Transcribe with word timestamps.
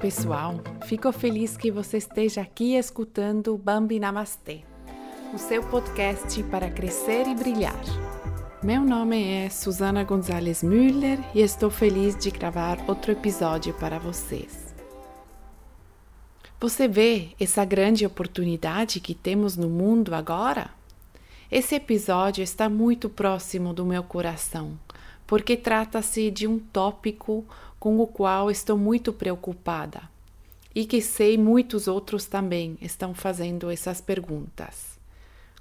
Pessoal! 0.00 0.54
Fico 0.86 1.12
feliz 1.12 1.58
que 1.58 1.70
você 1.70 1.98
esteja 1.98 2.40
aqui 2.40 2.74
escutando 2.74 3.58
Bambi 3.58 4.00
Namastê, 4.00 4.62
o 5.34 5.36
seu 5.36 5.62
podcast 5.62 6.42
para 6.44 6.70
crescer 6.70 7.28
e 7.28 7.34
brilhar. 7.34 7.78
Meu 8.62 8.80
nome 8.80 9.22
é 9.22 9.50
Susana 9.50 10.02
Gonzalez 10.02 10.62
Müller 10.62 11.18
e 11.34 11.42
estou 11.42 11.68
feliz 11.68 12.16
de 12.16 12.30
gravar 12.30 12.82
outro 12.88 13.12
episódio 13.12 13.74
para 13.74 13.98
vocês. 13.98 14.74
Você 16.58 16.88
vê 16.88 17.32
essa 17.38 17.62
grande 17.62 18.06
oportunidade 18.06 19.00
que 19.00 19.14
temos 19.14 19.54
no 19.54 19.68
mundo 19.68 20.14
agora? 20.14 20.70
Esse 21.50 21.74
episódio 21.74 22.42
está 22.42 22.70
muito 22.70 23.10
próximo 23.10 23.74
do 23.74 23.84
meu 23.84 24.02
coração, 24.02 24.78
porque 25.26 25.58
trata-se 25.58 26.30
de 26.30 26.46
um 26.46 26.58
tópico 26.58 27.44
com 27.80 27.98
o 27.98 28.06
qual 28.06 28.50
estou 28.50 28.76
muito 28.76 29.10
preocupada 29.10 30.02
e 30.74 30.84
que 30.84 31.00
sei 31.00 31.36
muitos 31.38 31.88
outros 31.88 32.26
também 32.26 32.76
estão 32.80 33.14
fazendo 33.14 33.70
essas 33.70 34.02
perguntas. 34.02 35.00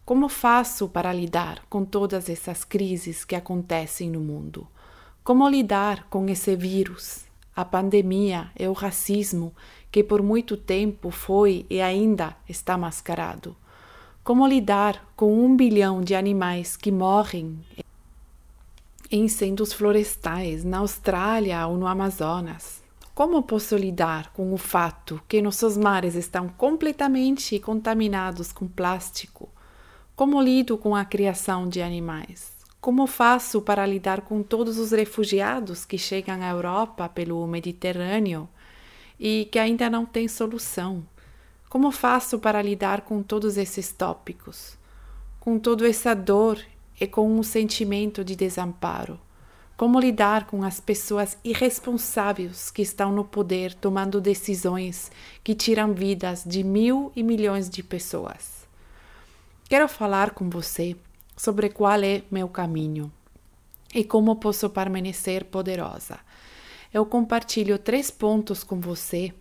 Como 0.06 0.28
faço 0.28 0.90
para 0.90 1.14
lidar 1.14 1.64
com 1.70 1.86
todas 1.86 2.30
essas 2.30 2.64
crises 2.66 3.24
que 3.24 3.36
acontecem 3.36 4.10
no 4.10 4.20
mundo? 4.20 4.68
Como 5.24 5.48
lidar 5.48 6.08
com 6.10 6.28
esse 6.28 6.56
vírus, 6.56 7.24
a 7.56 7.64
pandemia 7.64 8.52
e 8.60 8.68
o 8.68 8.74
racismo 8.74 9.54
que 9.92 10.04
por 10.04 10.22
muito 10.22 10.58
tempo 10.58 11.12
foi 11.12 11.66
e 11.70 11.80
ainda 11.80 12.36
está 12.48 12.78
mascarado? 12.78 13.56
Como 14.24 14.46
lidar 14.46 15.08
com 15.16 15.46
um 15.46 15.56
bilhão 15.56 16.02
de 16.02 16.16
animais 16.16 16.76
que 16.76 16.92
morrem 16.92 17.60
em 17.78 17.89
incêndios 19.12 19.74
florestais 19.74 20.64
na 20.64 20.80
Austrália 20.80 21.66
ou 21.66 21.78
no 21.78 21.88
Amazonas? 21.88 22.84
Como 23.16 23.42
posso 23.42 23.76
lidar 23.76 24.32
com 24.34 24.54
o 24.54 24.58
fato 24.58 25.20
que 25.28 25.42
nossos 25.42 25.76
mares 25.76 26.16
estão 26.16 26.48
completamente 26.48 27.58
contaminados 27.60 28.52
com 28.52 28.68
plástico? 28.68 29.50
Como 30.16 30.42
lido 30.42 30.78
com 30.78 30.96
a 30.96 31.04
criação 31.04 31.68
de 31.68 31.82
animais? 31.82 32.52
Como 32.80 33.08
faço 33.08 33.62
para 33.62 33.86
lidar 33.86 34.22
com 34.22 34.44
todos 34.44 34.78
os 34.78 34.92
refugiados 34.92 35.86
que 35.86 35.98
chegam 35.98 36.42
à 36.42 36.50
Europa 36.50 37.10
pelo 37.10 37.46
Mediterrâneo 37.48 38.48
e 39.20 39.50
que 39.52 39.60
ainda 39.60 39.90
não 39.90 40.06
têm 40.06 40.28
solução? 40.28 41.04
Como 41.68 41.92
faço 41.92 42.40
para 42.40 42.62
lidar 42.62 43.02
com 43.02 43.22
todos 43.22 43.58
esses 43.58 43.92
tópicos? 43.92 44.78
Com 45.40 45.60
toda 45.60 45.90
essa 45.90 46.14
dor 46.14 46.60
e 47.00 47.08
com 47.08 47.32
um 47.32 47.44
sentimento 47.44 48.24
de 48.24 48.36
desamparo. 48.36 49.20
Como 49.78 50.00
lidar 50.00 50.46
com 50.46 50.62
as 50.64 50.80
pessoas 50.80 51.38
irresponsáveis 51.44 52.70
que 52.70 52.82
estão 52.82 53.14
no 53.14 53.24
poder 53.24 53.74
tomando 53.74 54.20
decisões 54.20 55.10
que 55.42 55.56
tiram 55.56 55.94
vidas 55.94 56.44
de 56.46 56.64
mil 56.64 57.12
e 57.16 57.24
milhões 57.24 57.70
de 57.70 57.82
pessoas? 57.82 58.68
Quero 59.70 59.88
falar 59.88 60.32
com 60.32 60.50
você 60.50 60.98
sobre 61.38 61.70
qual 61.70 62.04
é 62.04 62.24
meu 62.30 62.50
caminho 62.50 63.10
e 63.96 64.04
como 64.04 64.36
posso 64.36 64.70
permanecer 64.70 65.46
poderosa. 65.46 66.20
Eu 66.94 67.06
compartilho 67.06 67.80
três 67.80 68.12
pontos 68.12 68.64
com 68.64 68.80
você 68.82 69.34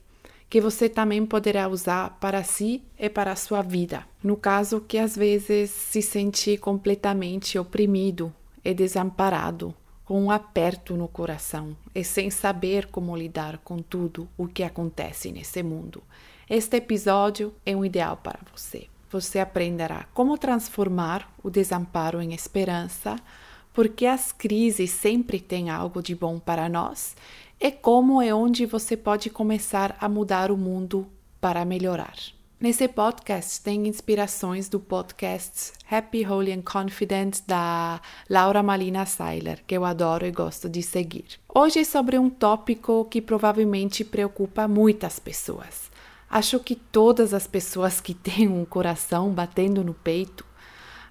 que 0.49 0.61
você 0.61 0.89
também 0.89 1.25
poderá 1.27 1.69
usar 1.69 2.19
para 2.21 2.43
si 2.43 2.83
e 2.99 3.09
para 3.09 3.33
a 3.33 3.37
sua 3.37 3.63
vida. 3.63 4.07
No 4.23 4.37
caso 4.37 4.81
que 4.81 4.99
às 4.99 5.15
vezes 5.15 5.71
se 5.71 6.01
sente 6.01 6.56
completamente 6.56 7.59
oprimido 7.59 8.33
e 8.65 8.72
desamparado, 8.72 9.75
com 10.05 10.22
um 10.22 10.31
aperto 10.31 10.97
no 10.97 11.06
coração 11.06 11.77
e 11.95 12.03
sem 12.03 12.31
saber 12.31 12.87
como 12.87 13.15
lidar 13.15 13.59
com 13.59 13.78
tudo 13.78 14.27
o 14.39 14.49
que 14.49 14.62
acontece 14.62 15.31
nesse 15.31 15.62
mundo. 15.62 16.03
Este 16.49 16.78
episódio 16.78 17.55
é 17.67 17.77
um 17.77 17.84
ideal 17.84 18.17
para 18.17 18.41
você. 18.51 18.87
Você 19.11 19.39
aprenderá 19.39 20.06
como 20.15 20.39
transformar 20.39 21.31
o 21.43 21.51
desamparo 21.51 22.22
em 22.22 22.33
esperança, 22.33 23.17
porque 23.78 24.06
as 24.06 24.33
crises 24.33 24.91
sempre 24.91 25.39
têm 25.39 25.71
algo 25.71 26.03
de 26.03 26.12
bom 26.12 26.41
para 26.41 26.69
nós 26.69 27.15
e 27.61 27.71
como 27.71 28.21
e 28.21 28.33
onde 28.33 28.66
você 28.66 28.97
pode 28.97 29.31
começar 29.31 29.97
a 30.00 30.09
mudar 30.09 30.50
o 30.50 30.56
mundo 30.56 31.06
para 31.41 31.65
melhorar. 31.65 32.16
Nesse 32.59 32.89
podcast 32.89 33.62
tem 33.62 33.87
inspirações 33.87 34.69
do 34.69 34.81
podcast 34.81 35.75
Happy, 35.89 36.27
Holy 36.27 36.55
and 36.55 36.62
Confident 36.62 37.39
da 37.47 38.00
Laura 38.28 38.65
Malina 38.65 39.06
Seiler, 39.06 39.62
que 39.65 39.77
eu 39.77 39.84
adoro 39.84 40.27
e 40.27 40.33
gosto 40.33 40.69
de 40.69 40.83
seguir. 40.83 41.39
Hoje 41.49 41.78
é 41.78 41.84
sobre 41.84 42.19
um 42.19 42.28
tópico 42.28 43.05
que 43.05 43.22
provavelmente 43.22 44.03
preocupa 44.03 44.66
muitas 44.66 45.21
pessoas. 45.21 45.89
Acho 46.28 46.59
que 46.59 46.75
todas 46.75 47.33
as 47.33 47.47
pessoas 47.47 48.00
que 48.00 48.12
têm 48.12 48.49
um 48.49 48.65
coração 48.65 49.31
batendo 49.31 49.84
no 49.84 49.95
peito, 49.95 50.45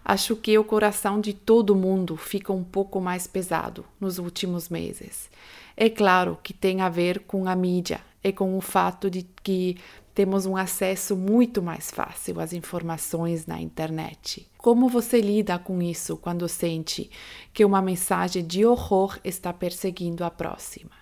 acho 0.10 0.38
que 0.38 0.58
o 0.58 0.64
coração 0.64 1.20
de 1.20 1.34
todo 1.34 1.76
mundo 1.76 2.16
fica 2.16 2.54
um 2.54 2.64
pouco 2.64 3.02
mais 3.02 3.28
pesado 3.28 3.84
nos 4.00 4.18
últimos 4.18 4.70
meses. 4.70 5.30
É 5.76 5.90
claro 5.90 6.40
que 6.42 6.54
tem 6.54 6.80
a 6.80 6.88
ver 6.88 7.26
com 7.28 7.46
a 7.46 7.54
mídia 7.54 8.00
e 8.24 8.32
com 8.32 8.58
o 8.58 8.62
fato 8.62 9.10
de 9.10 9.24
que 9.44 9.76
temos 10.16 10.46
um 10.46 10.56
acesso 10.56 11.14
muito 11.14 11.62
mais 11.62 11.92
fácil 11.92 12.40
às 12.40 12.54
informações 12.54 13.46
na 13.46 13.60
internet. 13.60 14.50
Como 14.58 14.88
você 14.88 15.20
lida 15.20 15.60
com 15.60 15.82
isso 15.82 16.16
quando 16.16 16.48
sente 16.48 17.12
que 17.54 17.66
uma 17.66 17.82
mensagem 17.82 18.48
de 18.48 18.66
horror 18.66 19.20
está 19.26 19.52
perseguindo 19.52 20.24
a 20.24 20.32
próxima? 20.32 20.96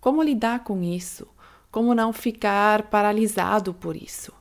Como 0.00 0.20
lidar 0.20 0.64
com 0.64 0.82
isso? 0.82 1.28
Como 1.70 1.94
não 1.94 2.12
ficar 2.12 2.90
paralisado 2.90 3.72
por 3.72 3.94
isso? 3.94 4.39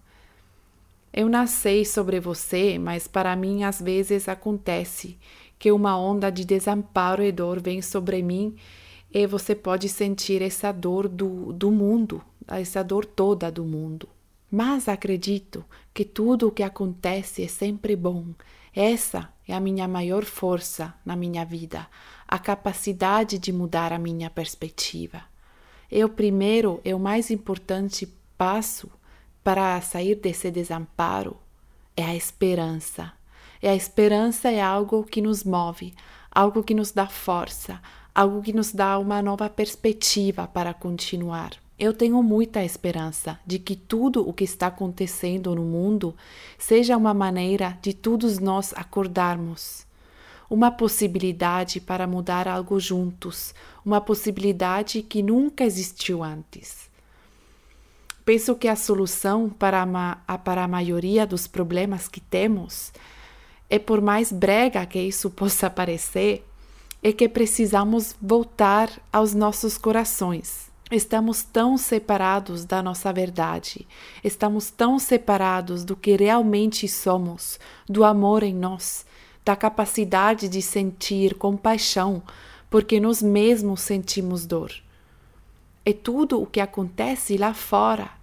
Eu 1.20 1.28
não 1.28 1.46
sei 1.46 1.84
sobre 1.84 2.18
você, 2.18 2.80
mas 2.80 3.06
para 3.06 3.36
mim 3.36 3.66
às 3.66 3.82
vezes 3.82 4.30
acontece 4.30 5.20
que 5.60 5.70
uma 5.70 6.00
onda 6.00 6.30
de 6.30 6.46
desamparo 6.46 7.22
e 7.22 7.30
dor 7.30 7.60
vem 7.60 7.82
sobre 7.82 8.24
mim 8.24 8.56
e 9.14 9.28
você 9.28 9.54
pode 9.54 9.90
sentir 9.90 10.42
essa 10.42 10.72
dor 10.72 11.10
do, 11.10 11.52
do 11.52 11.70
mundo, 11.72 12.24
essa 12.48 12.82
dor 12.82 13.04
toda 13.04 13.52
do 13.52 13.66
mundo. 13.66 14.08
Mas 14.50 14.88
acredito 14.88 15.66
que 15.94 16.06
tudo 16.06 16.48
o 16.48 16.52
que 16.54 16.64
acontece 16.64 17.44
é 17.44 17.50
sempre 17.50 17.98
bom. 17.98 18.28
Essa 18.74 19.28
é 19.46 19.54
a 19.54 19.60
minha 19.60 19.90
maior 19.90 20.24
força 20.24 20.94
na 21.06 21.18
minha 21.18 21.44
vida, 21.44 21.86
a 22.26 22.40
capacidade 22.40 23.38
de 23.38 23.52
mudar 23.52 23.92
a 23.92 24.00
minha 24.00 24.30
perspectiva. 24.30 25.22
É 25.92 26.06
o 26.06 26.08
primeiro 26.08 26.80
e 26.86 26.94
o 26.94 27.00
mais 27.00 27.30
importante 27.30 28.08
passo 28.38 28.90
para 29.44 29.80
sair 29.82 30.16
desse 30.16 30.52
desamparo 30.52 31.38
é 31.96 32.04
a 32.04 32.16
esperança. 32.16 33.12
E 33.62 33.68
a 33.68 33.76
esperança 33.76 34.50
é 34.50 34.62
algo 34.62 35.04
que 35.04 35.22
nos 35.22 35.44
move, 35.44 35.94
algo 36.32 36.64
que 36.64 36.74
nos 36.74 36.92
dá 36.92 37.08
força, 37.08 37.82
algo 38.16 38.42
que 38.42 38.54
nos 38.54 38.72
dá 38.72 38.98
uma 38.98 39.22
nova 39.22 39.50
perspectiva 39.50 40.48
para 40.48 40.74
continuar. 40.74 41.52
Eu 41.78 41.94
tenho 41.94 42.22
muita 42.22 42.64
esperança 42.64 43.40
de 43.46 43.58
que 43.58 43.76
tudo 43.76 44.28
o 44.28 44.34
que 44.34 44.44
está 44.44 44.68
acontecendo 44.68 45.56
no 45.56 45.64
mundo 45.64 46.14
seja 46.58 46.98
uma 46.98 47.14
maneira 47.14 47.78
de 47.82 47.94
todos 47.94 48.40
nós 48.40 48.74
acordarmos. 48.76 49.86
Uma 50.50 50.72
possibilidade 50.72 51.80
para 51.80 52.08
mudar 52.08 52.48
algo 52.48 52.80
juntos, 52.80 53.54
uma 53.86 54.02
possibilidade 54.02 55.02
que 55.02 55.22
nunca 55.22 55.64
existiu 55.64 56.24
antes. 56.24 56.89
Penso 58.30 58.54
que 58.54 58.68
a 58.68 58.76
solução 58.76 59.50
para 59.50 59.82
a, 60.28 60.38
para 60.38 60.64
a 60.64 60.68
maioria 60.68 61.26
dos 61.26 61.48
problemas 61.48 62.08
que 62.08 62.20
temos 62.20 62.94
é, 63.68 63.80
por 63.80 64.02
mais 64.02 64.32
brega 64.32 64.86
que 64.86 65.00
isso 65.00 65.32
possa 65.34 65.68
parecer, 65.68 66.48
é 67.02 67.12
que 67.12 67.28
precisamos 67.28 68.16
voltar 68.22 68.88
aos 69.12 69.34
nossos 69.34 69.80
corações. 69.80 70.70
Estamos 70.92 71.42
tão 71.42 71.76
separados 71.76 72.66
da 72.66 72.84
nossa 72.84 73.12
verdade, 73.12 73.88
estamos 74.24 74.70
tão 74.70 75.00
separados 75.00 75.84
do 75.84 75.96
que 75.96 76.16
realmente 76.16 76.88
somos, 76.88 77.60
do 77.90 78.04
amor 78.04 78.44
em 78.44 78.54
nós, 78.54 79.08
da 79.44 79.56
capacidade 79.56 80.48
de 80.48 80.62
sentir 80.62 81.34
compaixão, 81.34 82.22
porque 82.70 83.00
nós 83.00 83.24
mesmos 83.24 83.82
sentimos 83.82 84.46
dor. 84.46 84.72
E 85.84 85.96
tudo 85.96 86.40
o 86.40 86.46
que 86.46 86.60
acontece 86.60 87.36
lá 87.36 87.56
fora, 87.56 88.19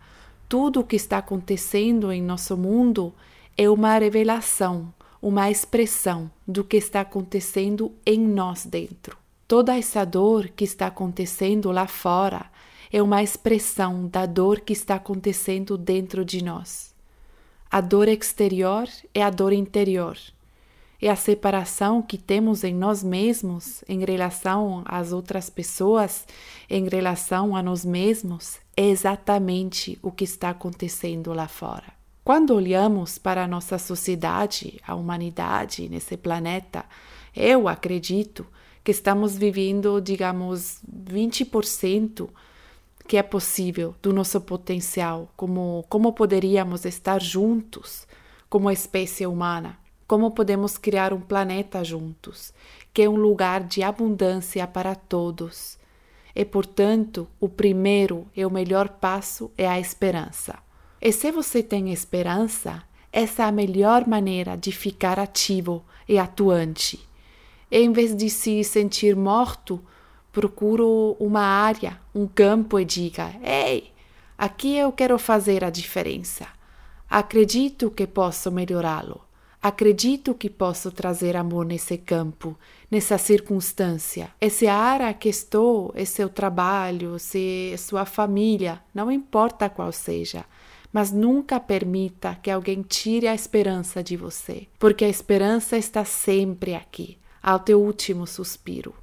tudo 0.49 0.81
o 0.81 0.85
que 0.85 0.97
está 0.97 1.19
acontecendo 1.19 2.11
em 2.13 2.23
nosso 2.23 2.57
mundo 2.57 3.15
é 3.57 3.69
uma 3.69 3.99
revelação 3.99 4.93
uma 5.21 5.51
expressão 5.51 6.31
do 6.47 6.63
que 6.63 6.77
está 6.77 7.01
acontecendo 7.01 7.93
em 8.05 8.21
nós 8.21 8.65
dentro. 8.65 9.17
Toda 9.49 9.77
essa 9.77 10.05
dor 10.05 10.49
que 10.49 10.65
está 10.65 10.87
acontecendo 10.87 11.71
lá 11.73 11.87
fora 11.87 12.47
é 12.93 13.03
uma 13.03 13.23
expressão 13.23 14.07
da 14.07 14.27
dor 14.27 14.61
que 14.61 14.73
está 14.73 14.95
acontecendo 14.95 15.77
dentro 15.77 16.25
de 16.25 16.45
nós. 16.45 16.95
A 17.69 17.81
dor 17.81 18.07
exterior 18.07 18.89
é 19.13 19.23
a 19.23 19.31
dor 19.31 19.53
interior. 19.53 20.17
e 21.03 21.09
a 21.09 21.17
separação 21.17 22.01
que 22.01 22.17
temos 22.17 22.65
em 22.65 22.75
nós 22.75 23.05
mesmos 23.05 23.85
em 23.87 24.03
relação 24.03 24.83
às 24.87 25.13
outras 25.13 25.51
pessoas, 25.51 26.25
em 26.71 26.89
relação 26.89 27.55
a 27.55 27.63
nós 27.63 27.85
mesmos, 27.85 28.59
é 28.77 28.85
exatamente 28.85 29.99
o 30.03 30.13
que 30.13 30.25
está 30.25 30.51
acontecendo 30.51 31.33
lá 31.33 31.49
fora. 31.49 31.95
Quando 32.23 32.55
olhamos 32.55 33.19
para 33.19 33.45
a 33.45 33.49
nossa 33.49 33.79
sociedade, 33.79 34.81
a 34.87 34.95
humanidade 34.95 35.89
nesse 35.89 36.17
planeta, 36.17 36.85
eu 37.35 37.69
acredito 37.69 38.47
que 38.83 38.91
estamos 38.91 39.37
vivendo, 39.37 40.01
digamos, 40.01 40.81
20% 40.93 42.29
que 43.07 43.17
é 43.17 43.23
possível 43.23 43.95
do 44.03 44.13
nosso 44.13 44.41
potencial, 44.41 45.31
como, 45.37 45.85
como 45.89 46.13
poderíamos 46.13 46.85
estar 46.85 47.23
juntos 47.23 48.07
como 48.49 48.71
espécie 48.71 49.27
humana, 49.27 49.79
como 50.07 50.31
podemos 50.31 50.79
criar 50.79 51.13
um 51.13 51.21
planeta 51.21 51.83
juntos, 51.83 52.53
que 52.93 53.03
é 53.03 53.09
um 53.09 53.17
lugar 53.17 53.63
de 53.65 53.83
abundância 53.83 54.67
para 54.67 54.95
todos. 54.95 55.79
E, 56.37 56.45
portanto, 56.45 57.27
o 57.41 57.49
primeiro 57.49 58.27
e 58.37 58.45
o 58.45 58.51
melhor 58.51 58.91
passo 58.91 59.51
é 59.57 59.67
a 59.67 59.81
esperança. 59.81 60.59
E 61.01 61.11
se 61.11 61.33
você 61.33 61.63
tem 61.63 61.91
esperança, 61.91 62.83
essa 63.11 63.45
é 63.45 63.47
a 63.47 63.51
melhor 63.51 64.07
maneira 64.07 64.55
de 64.55 64.71
ficar 64.71 65.19
ativo 65.19 65.83
e 66.07 66.19
atuante. 66.19 67.01
E, 67.71 67.79
em 67.79 67.91
vez 67.91 68.15
de 68.15 68.29
se 68.29 68.63
sentir 68.65 69.17
morto, 69.17 69.81
procuro 70.31 71.17
uma 71.19 71.41
área, 71.41 71.99
um 72.15 72.27
campo 72.27 72.79
e 72.79 72.85
diga: 72.85 73.33
Ei, 73.43 73.91
aqui 74.37 74.77
eu 74.77 74.93
quero 74.93 75.19
fazer 75.19 75.65
a 75.65 75.71
diferença. 75.71 76.47
Acredito 77.09 77.91
que 77.91 78.07
posso 78.07 78.53
melhorá-lo. 78.53 79.23
Acredito 79.63 80.35
que 80.35 80.51
posso 80.51 80.93
trazer 80.93 81.35
amor 81.35 81.65
nesse 81.65 81.97
campo, 81.97 82.59
nessa 82.91 83.19
circunstância. 83.19 84.31
Essa 84.41 84.73
área 84.73 85.13
que 85.13 85.29
estou, 85.29 85.93
é 85.95 86.05
seu 86.05 86.29
trabalho, 86.29 87.19
se 87.19 87.71
é 87.73 87.77
sua 87.77 88.05
família, 88.05 88.81
não 88.95 89.11
importa 89.11 89.69
qual 89.69 89.93
seja. 89.93 90.45
Mas 90.93 91.13
nunca 91.13 91.61
permita 91.61 92.39
que 92.43 92.51
alguém 92.51 92.83
tire 92.83 93.27
a 93.27 93.35
esperança 93.35 94.03
de 94.03 94.17
você, 94.17 94.67
porque 94.79 95.05
a 95.05 95.09
esperança 95.09 95.77
está 95.77 96.05
sempre 96.05 96.75
aqui, 96.75 97.19
ao 97.43 97.59
teu 97.59 97.81
último 97.83 98.27
suspiro. 98.27 98.95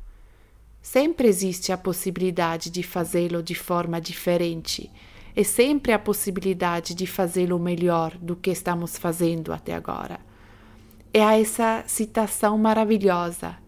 Sempre 0.82 1.28
existe 1.28 1.72
a 1.72 1.78
possibilidade 1.78 2.70
de 2.70 2.84
fazê-lo 2.84 3.42
de 3.42 3.56
forma 3.56 4.02
diferente 4.02 4.92
e 5.36 5.44
sempre 5.44 5.94
a 5.94 6.00
possibilidade 6.00 6.94
de 6.94 7.08
fazê-lo 7.08 7.58
melhor 7.58 8.18
do 8.18 8.36
que 8.36 8.52
estamos 8.52 8.98
fazendo 8.98 9.54
até 9.54 9.74
agora. 9.74 10.20
É 11.14 11.20
essa 11.40 11.84
citação 11.88 12.58
maravilhosa. 12.58 13.63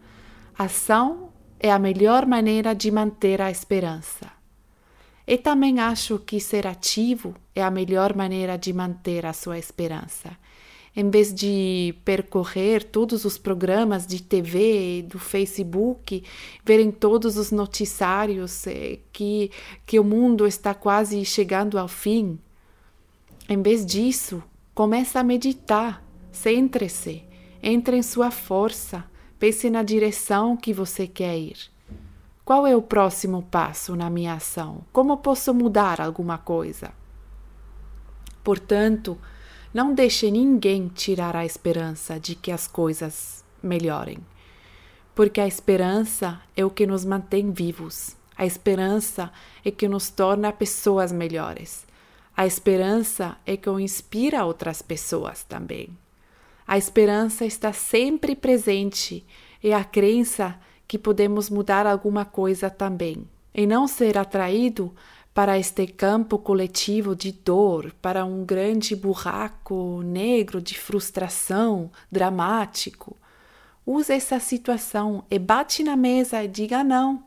Ação 0.57 1.30
é 1.60 1.72
a 1.72 1.80
melhor 1.80 2.25
maneira 2.25 2.74
de 2.74 2.90
manter 2.92 3.42
a 3.42 3.52
esperança. 3.52 4.31
E 5.28 5.38
também 5.38 5.80
acho 5.80 6.19
que 6.19 6.40
ser 6.40 6.68
ativo 6.68 7.36
é 7.54 7.63
a 7.63 7.72
melhor 7.72 8.16
maneira 8.16 8.57
de 8.57 8.72
manter 8.72 9.25
a 9.25 9.34
sua 9.34 9.57
esperança 9.57 10.38
em 10.96 11.10
vez 11.10 11.34
de 11.34 11.94
percorrer 12.06 12.81
todos 12.84 13.25
os 13.25 13.38
programas 13.38 14.07
de 14.07 14.24
TV, 14.24 15.06
do 15.07 15.19
Facebook, 15.19 16.24
verem 16.63 16.90
todos 16.90 17.36
os 17.38 17.51
noticiários 17.51 18.66
eh, 18.66 19.00
que, 19.12 19.51
que 19.86 20.00
o 20.00 20.04
mundo 20.06 20.48
está 20.48 20.74
quase 20.74 21.24
chegando 21.25 21.78
ao 21.78 21.90
fim, 21.90 22.40
em 23.50 23.62
vez 23.62 23.86
disso, 23.86 24.42
comece 24.74 25.18
a 25.18 25.24
meditar, 25.24 26.01
centre-se, 26.31 27.24
entre 27.62 27.98
em 27.98 28.01
sua 28.01 28.31
força, 28.31 29.04
pense 29.40 29.70
na 29.70 29.84
direção 29.84 30.56
que 30.56 30.74
você 30.74 31.08
quer 31.08 31.38
ir. 31.38 31.58
Qual 32.44 32.68
é 32.68 32.76
o 32.76 32.82
próximo 32.82 33.42
passo 33.44 33.96
na 33.96 34.10
minha 34.10 34.34
ação? 34.34 34.84
Como 34.94 35.18
posso 35.18 35.54
mudar 35.54 36.00
alguma 36.00 36.38
coisa? 36.38 36.92
Portanto, 38.44 39.18
não 39.74 39.94
deixe 39.94 40.30
ninguém 40.30 40.88
tirar 40.88 41.36
a 41.36 41.44
esperança 41.44 42.20
de 42.20 42.36
que 42.36 42.52
as 42.52 42.68
coisas 42.68 43.44
melhorem, 43.62 44.20
porque 45.16 45.42
a 45.42 45.48
esperança 45.48 46.40
é 46.56 46.64
o 46.64 46.70
que 46.70 46.86
nos 46.86 47.04
mantém 47.04 47.52
vivos. 47.52 48.16
A 48.38 48.46
esperança 48.46 49.32
é 49.64 49.72
que 49.72 49.88
nos 49.88 50.10
torna 50.10 50.54
pessoas 50.54 51.12
melhores. 51.12 51.86
A 52.38 52.46
esperança 52.46 53.38
é 53.46 53.58
que 53.58 53.70
inspira 53.72 54.46
outras 54.46 54.82
pessoas 54.82 55.44
também. 55.44 55.90
A 56.68 56.78
esperança 56.78 57.46
está 57.46 57.72
sempre 57.72 58.36
presente 58.36 59.26
e 59.64 59.72
a 59.72 59.84
crença 59.84 60.60
que 60.88 60.98
podemos 60.98 61.50
mudar 61.50 61.86
alguma 61.86 62.26
coisa 62.26 62.70
também. 62.70 63.28
E 63.54 63.66
não 63.66 63.88
ser 63.88 64.18
atraído 64.18 64.94
para 65.34 65.60
este 65.60 65.86
campo 65.86 66.38
coletivo 66.38 67.16
de 67.16 67.32
dor, 67.32 67.94
para 68.02 68.24
um 68.24 68.46
grande 68.46 68.96
buraco 68.96 70.02
negro 70.02 70.62
de 70.62 70.80
frustração 70.80 71.92
dramático. 72.10 73.18
Use 73.86 74.14
essa 74.14 74.40
situação 74.40 75.26
e 75.30 75.38
bate 75.38 75.84
na 75.84 75.96
mesa 75.96 76.44
e 76.44 76.48
diga 76.48 76.84
não, 76.84 77.24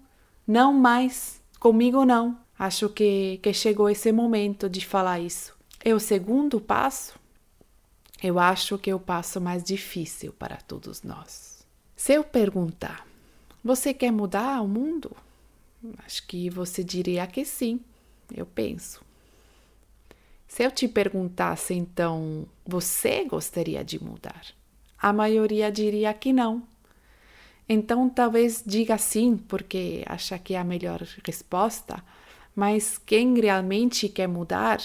não 0.47 0.73
mais, 0.73 1.41
comigo 1.61 2.05
não. 2.05 2.39
Acho 2.59 2.89
que, 2.89 3.39
que 3.43 3.53
chegou 3.53 3.91
esse 3.91 4.11
momento 4.11 4.69
de 4.69 4.85
falar 4.85 5.21
isso. 5.21 5.55
E 5.85 5.93
o 5.93 6.01
segundo 6.01 6.61
passo, 6.61 7.18
eu 8.23 8.39
acho 8.39 8.79
que 8.79 8.91
é 8.91 8.95
o 8.95 9.01
passo 9.01 9.41
mais 9.41 9.63
difícil 9.63 10.33
para 10.33 10.57
todos 10.57 11.03
nós. 11.03 11.67
Se 11.97 12.13
eu 12.13 12.25
perguntar, 12.25 13.07
você 13.63 13.95
quer 13.95 14.11
mudar 14.11 14.61
o 14.63 14.69
mundo? 14.69 15.17
Acho 16.05 16.27
que 16.27 16.51
você 16.51 16.83
diria 16.83 17.27
que 17.27 17.45
sim 17.45 17.81
eu 18.35 18.45
penso. 18.47 19.03
Se 20.47 20.65
eu 20.65 20.71
te 20.71 20.89
perguntasse 20.89 21.75
então, 21.75 22.47
você 22.67 23.25
gostaria 23.25 23.85
de 23.85 24.03
mudar? 24.03 24.47
A 25.01 25.13
maioria 25.13 25.71
diria 25.71 26.13
que 26.15 26.33
não. 26.33 26.63
Então 27.69 28.09
talvez 28.09 28.65
diga 28.67 28.97
sim, 28.97 29.37
porque 29.37 30.03
acha 30.07 30.39
que 30.39 30.55
é 30.55 30.59
a 30.59 30.65
melhor 30.65 31.03
resposta, 31.25 32.03
mas 32.57 32.99
quem 32.99 33.39
realmente 33.39 34.09
quer 34.09 34.27
mudar 34.27 34.81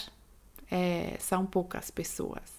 é, 0.69 1.15
são 1.19 1.45
poucas 1.45 1.89
pessoas. 1.89 2.52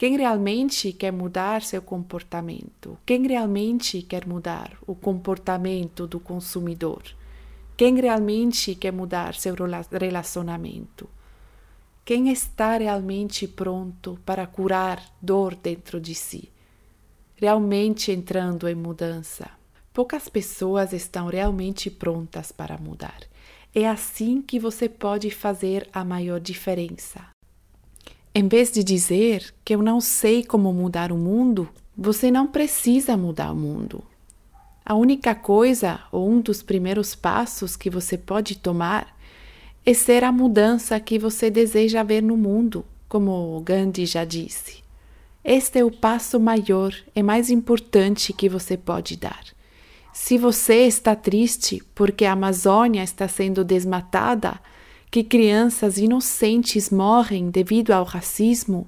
Quem 0.00 0.16
realmente 0.16 0.94
quer 0.94 1.12
mudar 1.12 1.60
seu 1.60 1.82
comportamento? 1.82 2.96
Quem 3.04 3.26
realmente 3.26 4.00
quer 4.00 4.26
mudar 4.26 4.72
o 4.86 4.94
comportamento 4.94 6.06
do 6.06 6.18
consumidor? 6.18 7.02
Quem 7.76 8.00
realmente 8.00 8.74
quer 8.74 8.94
mudar 8.94 9.34
seu 9.34 9.54
relacionamento? 9.92 11.06
Quem 12.02 12.30
está 12.30 12.78
realmente 12.78 13.46
pronto 13.46 14.18
para 14.24 14.46
curar 14.46 15.04
dor 15.20 15.54
dentro 15.54 16.00
de 16.00 16.14
si? 16.14 16.50
Realmente 17.36 18.10
entrando 18.10 18.66
em 18.66 18.74
mudança. 18.74 19.50
Poucas 19.92 20.30
pessoas 20.30 20.94
estão 20.94 21.26
realmente 21.26 21.90
prontas 21.90 22.50
para 22.50 22.78
mudar. 22.78 23.20
É 23.74 23.86
assim 23.86 24.40
que 24.40 24.58
você 24.58 24.88
pode 24.88 25.30
fazer 25.30 25.86
a 25.92 26.02
maior 26.02 26.40
diferença. 26.40 27.28
Em 28.32 28.46
vez 28.46 28.70
de 28.70 28.84
dizer 28.84 29.52
que 29.64 29.74
eu 29.74 29.82
não 29.82 30.00
sei 30.00 30.44
como 30.44 30.72
mudar 30.72 31.10
o 31.10 31.16
mundo, 31.16 31.68
você 31.96 32.30
não 32.30 32.46
precisa 32.46 33.16
mudar 33.16 33.50
o 33.50 33.56
mundo. 33.56 34.04
A 34.84 34.94
única 34.94 35.34
coisa, 35.34 36.00
ou 36.12 36.30
um 36.30 36.40
dos 36.40 36.62
primeiros 36.62 37.14
passos 37.14 37.76
que 37.76 37.90
você 37.90 38.16
pode 38.16 38.56
tomar, 38.56 39.16
é 39.84 39.92
ser 39.92 40.22
a 40.22 40.30
mudança 40.30 40.98
que 41.00 41.18
você 41.18 41.50
deseja 41.50 42.02
ver 42.02 42.22
no 42.22 42.36
mundo, 42.36 42.84
como 43.08 43.60
Gandhi 43.60 44.06
já 44.06 44.24
disse. 44.24 44.80
Este 45.42 45.80
é 45.80 45.84
o 45.84 45.90
passo 45.90 46.38
maior 46.38 46.94
e 47.14 47.22
mais 47.22 47.50
importante 47.50 48.32
que 48.32 48.48
você 48.48 48.76
pode 48.76 49.16
dar. 49.16 49.42
Se 50.12 50.38
você 50.38 50.86
está 50.86 51.16
triste 51.16 51.82
porque 51.94 52.24
a 52.24 52.32
Amazônia 52.32 53.02
está 53.02 53.26
sendo 53.26 53.64
desmatada, 53.64 54.60
que 55.10 55.24
crianças 55.24 55.98
inocentes 55.98 56.90
morrem 56.90 57.50
devido 57.50 57.90
ao 57.90 58.04
racismo, 58.04 58.86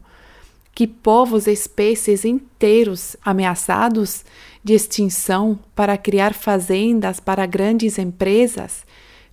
que 0.74 0.86
povos 0.86 1.46
e 1.46 1.52
espécies 1.52 2.24
inteiros 2.24 3.16
ameaçados 3.24 4.24
de 4.62 4.72
extinção 4.72 5.58
para 5.74 5.98
criar 5.98 6.32
fazendas 6.32 7.18
para 7.18 7.44
grandes 7.44 7.98
empresas, 7.98 8.84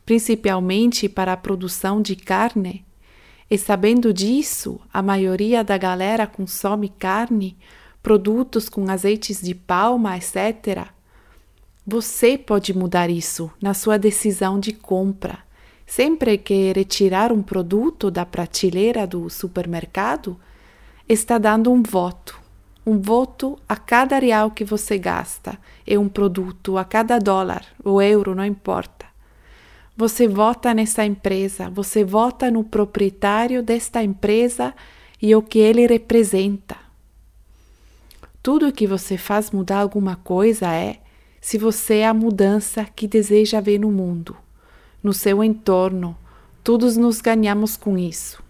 principalmente 0.05 1.07
para 1.07 1.33
a 1.33 1.37
produção 1.37 2.01
de 2.01 2.15
carne. 2.15 2.83
E 3.49 3.57
sabendo 3.57 4.13
disso, 4.13 4.79
a 4.91 5.01
maioria 5.01 5.63
da 5.63 5.77
galera 5.77 6.27
consome 6.27 6.89
carne, 6.89 7.55
produtos 8.01 8.67
com 8.67 8.89
azeites 8.89 9.41
de 9.41 9.53
palma, 9.53 10.17
etc. 10.17 10.87
Você 11.85 12.37
pode 12.37 12.73
mudar 12.73 13.09
isso 13.09 13.51
na 13.61 13.73
sua 13.73 13.97
decisão 13.97 14.59
de 14.59 14.73
compra. 14.73 15.48
Sempre 15.89 16.37
que 16.37 16.71
retirar 16.71 17.31
um 17.31 17.41
produto 17.41 18.11
da 18.11 18.25
prateleira 18.25 19.07
do 19.07 19.29
supermercado, 19.29 20.39
está 21.07 21.37
dando 21.37 21.71
um 21.71 21.81
voto 21.81 22.39
um 22.89 22.99
voto 22.99 23.59
a 23.67 23.75
cada 23.75 24.17
real 24.17 24.49
que 24.49 24.65
você 24.65 24.97
gasta 24.97 25.59
e 25.85 25.95
um 25.95 26.09
produto 26.09 26.75
a 26.75 26.83
cada 26.83 27.19
dólar 27.19 27.63
ou 27.83 28.01
euro, 28.01 28.33
não 28.33 28.43
importa. 28.43 29.05
Você 29.95 30.27
vota 30.27 30.73
nessa 30.73 31.05
empresa, 31.05 31.69
você 31.69 32.03
vota 32.03 32.49
no 32.49 32.63
proprietário 32.63 33.61
desta 33.61 34.01
empresa 34.01 34.73
e 35.21 35.35
o 35.35 35.41
que 35.41 35.59
ele 35.59 35.85
representa. 35.85 36.77
Tudo 38.41 38.71
que 38.71 38.87
você 38.87 39.17
faz 39.17 39.51
mudar 39.51 39.81
alguma 39.81 40.15
coisa 40.15 40.73
é 40.73 40.99
se 41.39 41.57
você 41.59 41.97
é 41.97 42.07
a 42.07 42.13
mudança 42.13 42.85
que 42.85 43.07
deseja 43.07 43.61
ver 43.61 43.79
no 43.79 43.91
mundo, 43.91 44.35
no 45.01 45.13
seu 45.13 45.43
entorno. 45.43 46.15
Todos 46.63 46.97
nos 46.97 47.21
ganhamos 47.21 47.77
com 47.77 47.97
isso. 47.97 48.43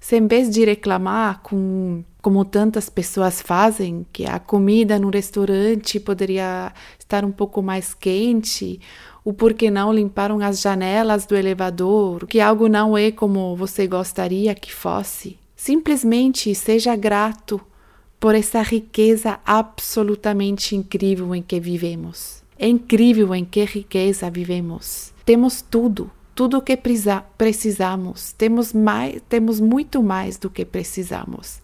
Se 0.00 0.16
em 0.16 0.26
vez 0.26 0.50
de 0.50 0.64
reclamar 0.64 1.40
com 1.42 2.04
como 2.20 2.44
tantas 2.44 2.88
pessoas 2.90 3.40
fazem, 3.40 4.06
que 4.12 4.26
a 4.26 4.38
comida 4.38 4.98
no 4.98 5.08
restaurante 5.08 5.98
poderia 5.98 6.72
estar 6.98 7.24
um 7.24 7.32
pouco 7.32 7.62
mais 7.62 7.94
quente, 7.94 8.80
o 9.24 9.32
por 9.32 9.54
que 9.54 9.70
não 9.70 9.92
limparam 9.92 10.40
as 10.40 10.60
janelas 10.60 11.26
do 11.26 11.36
elevador, 11.36 12.26
que 12.26 12.40
algo 12.40 12.68
não 12.68 12.96
é 12.96 13.10
como 13.10 13.56
você 13.56 13.86
gostaria 13.86 14.54
que 14.54 14.74
fosse. 14.74 15.38
Simplesmente 15.56 16.54
seja 16.54 16.94
grato 16.94 17.60
por 18.20 18.34
essa 18.34 18.62
riqueza 18.62 19.38
absolutamente 19.44 20.74
incrível 20.74 21.34
em 21.34 21.42
que 21.42 21.58
vivemos. 21.60 22.42
É 22.58 22.68
incrível 22.68 23.34
em 23.34 23.44
que 23.44 23.64
riqueza 23.64 24.30
vivemos. 24.30 25.12
Temos 25.28 25.60
tudo, 25.60 26.10
tudo 26.34 26.56
o 26.56 26.62
que 26.62 26.74
precisamos. 27.36 28.32
Temos 28.32 28.72
mais, 28.72 29.20
temos 29.28 29.60
muito 29.60 30.02
mais 30.02 30.38
do 30.38 30.48
que 30.48 30.64
precisamos. 30.64 31.60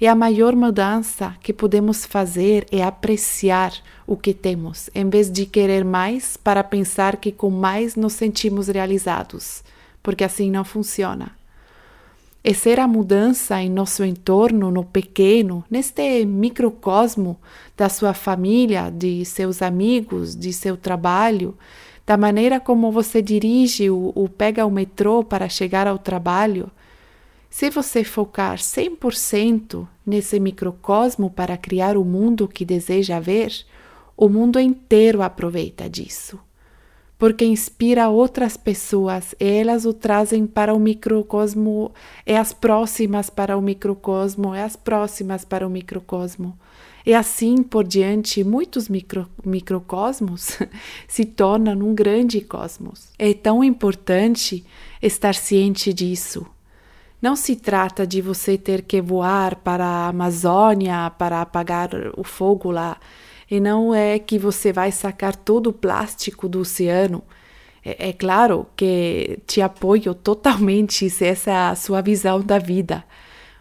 E 0.00 0.06
a 0.06 0.14
maior 0.14 0.54
mudança 0.54 1.34
que 1.42 1.52
podemos 1.52 2.06
fazer 2.06 2.64
é 2.70 2.80
apreciar 2.80 3.72
o 4.06 4.16
que 4.16 4.32
temos, 4.32 4.88
em 4.94 5.10
vez 5.10 5.28
de 5.32 5.46
querer 5.46 5.84
mais 5.84 6.36
para 6.36 6.62
pensar 6.62 7.16
que 7.16 7.32
com 7.32 7.50
mais 7.50 7.96
nos 7.96 8.12
sentimos 8.12 8.68
realizados, 8.68 9.64
porque 10.00 10.22
assim 10.22 10.48
não 10.48 10.64
funciona. 10.64 11.32
E 12.44 12.54
ser 12.54 12.78
a 12.78 12.86
mudança 12.86 13.60
em 13.60 13.68
nosso 13.68 14.04
entorno, 14.04 14.70
no 14.70 14.84
pequeno, 14.84 15.64
neste 15.68 16.24
microcosmo 16.24 17.36
da 17.76 17.88
sua 17.88 18.14
família, 18.14 18.90
de 18.90 19.24
seus 19.24 19.60
amigos, 19.60 20.36
de 20.36 20.52
seu 20.52 20.76
trabalho, 20.76 21.58
da 22.08 22.16
maneira 22.16 22.58
como 22.58 22.90
você 22.90 23.20
dirige 23.20 23.90
ou 23.90 24.26
pega 24.30 24.64
o 24.64 24.70
metrô 24.70 25.22
para 25.22 25.46
chegar 25.46 25.86
ao 25.86 25.98
trabalho, 25.98 26.70
se 27.50 27.68
você 27.68 28.02
focar 28.02 28.56
100% 28.56 29.86
nesse 30.06 30.40
microcosmo 30.40 31.28
para 31.28 31.54
criar 31.58 31.98
o 31.98 32.04
mundo 32.06 32.48
que 32.48 32.64
deseja 32.64 33.20
ver, 33.20 33.52
o 34.16 34.26
mundo 34.26 34.58
inteiro 34.58 35.20
aproveita 35.20 35.86
disso. 35.86 36.40
Porque 37.18 37.44
inspira 37.44 38.08
outras 38.08 38.56
pessoas 38.56 39.34
e 39.38 39.44
elas 39.44 39.84
o 39.84 39.92
trazem 39.92 40.46
para 40.46 40.72
o 40.72 40.78
microcosmo, 40.78 41.92
e 42.26 42.34
as 42.34 42.54
próximas 42.54 43.28
para 43.28 43.54
o 43.54 43.60
microcosmo, 43.60 44.54
e 44.54 44.60
as 44.60 44.76
próximas 44.76 45.44
para 45.44 45.66
o 45.66 45.70
microcosmo. 45.70 46.58
E 47.08 47.14
assim 47.14 47.62
por 47.62 47.84
diante, 47.84 48.44
muitos 48.44 48.88
micro, 48.88 49.26
microcosmos 49.44 50.58
se 51.08 51.24
tornam 51.24 51.78
um 51.78 51.94
grande 51.94 52.40
cosmos. 52.40 53.08
É 53.18 53.32
tão 53.32 53.64
importante 53.64 54.64
estar 55.02 55.34
ciente 55.34 55.92
disso 55.92 56.46
não 57.20 57.34
se 57.34 57.56
trata 57.56 58.06
de 58.06 58.20
você 58.22 58.56
ter 58.56 58.82
que 58.82 59.00
voar 59.00 59.56
para 59.56 59.84
a 59.84 60.08
Amazônia 60.08 61.10
para 61.18 61.42
apagar 61.42 61.90
o 62.16 62.22
fogo 62.22 62.70
lá. 62.70 62.96
E 63.50 63.58
não 63.58 63.94
é 63.94 64.18
que 64.18 64.38
você 64.38 64.72
vai 64.72 64.92
sacar 64.92 65.34
todo 65.34 65.68
o 65.68 65.72
plástico 65.72 66.48
do 66.48 66.60
oceano. 66.60 67.24
É, 67.84 68.10
é 68.10 68.12
claro 68.12 68.66
que 68.76 69.40
te 69.46 69.60
apoio 69.60 70.14
totalmente 70.14 71.10
se 71.10 71.24
essa 71.24 71.50
é 71.50 71.56
a 71.56 71.74
sua 71.74 72.00
visão 72.00 72.40
da 72.40 72.58
vida. 72.58 73.04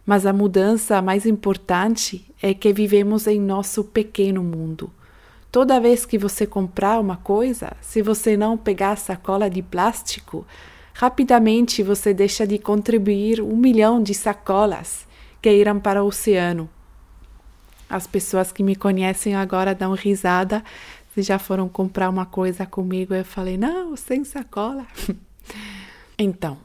Mas 0.07 0.25
a 0.25 0.31
mudança 0.31 1.01
mais 1.01 1.25
importante 1.25 2.25
é 2.41 2.53
que 2.53 2.71
vivemos 2.71 3.27
em 3.27 3.41
nosso 3.41 3.83
pequeno 3.83 4.41
mundo. 4.41 4.89
Toda 5.51 5.81
vez 5.81 6.05
que 6.05 6.17
você 6.17 6.47
comprar 6.47 6.97
uma 6.97 7.17
coisa, 7.17 7.73
se 7.81 8.01
você 8.01 8.37
não 8.37 8.57
pegar 8.57 8.95
sacola 8.95 9.49
de 9.49 9.61
plástico, 9.61 10.47
rapidamente 10.93 11.83
você 11.83 12.13
deixa 12.13 12.47
de 12.47 12.57
contribuir 12.57 13.41
um 13.41 13.57
milhão 13.57 14.01
de 14.01 14.13
sacolas 14.13 15.05
que 15.41 15.51
irão 15.51 15.77
para 15.77 16.01
o 16.01 16.07
oceano. 16.07 16.69
As 17.89 18.07
pessoas 18.07 18.49
que 18.49 18.63
me 18.63 18.77
conhecem 18.77 19.35
agora 19.35 19.75
dão 19.75 19.91
risada. 19.91 20.63
Se 21.13 21.21
já 21.21 21.37
foram 21.37 21.67
comprar 21.67 22.09
uma 22.09 22.25
coisa 22.25 22.65
comigo, 22.65 23.13
eu 23.13 23.25
falei: 23.25 23.57
não, 23.57 23.97
sem 23.97 24.23
sacola. 24.23 24.87
então, 26.17 26.57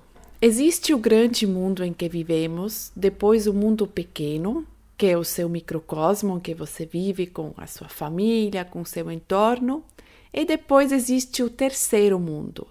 existe 0.42 0.92
o 0.92 0.98
grande 0.98 1.46
mundo 1.46 1.82
em 1.82 1.94
que 1.94 2.08
vivemos, 2.08 2.92
depois 2.94 3.46
o 3.46 3.54
mundo 3.54 3.86
pequeno, 3.86 4.66
que 4.98 5.06
é 5.06 5.16
o 5.16 5.24
seu 5.24 5.48
microcosmo, 5.48 6.40
que 6.40 6.54
você 6.54 6.84
vive 6.84 7.26
com 7.26 7.54
a 7.56 7.66
sua 7.66 7.88
família, 7.88 8.64
com 8.64 8.84
seu 8.84 9.10
entorno, 9.10 9.82
e 10.30 10.44
depois 10.44 10.92
existe 10.92 11.42
o 11.42 11.48
terceiro 11.48 12.18
mundo, 12.18 12.66